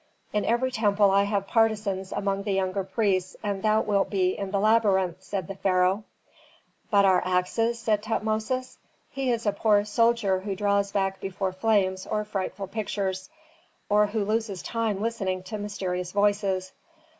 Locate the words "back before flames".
10.91-12.07